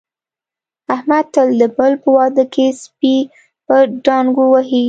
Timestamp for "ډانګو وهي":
4.05-4.79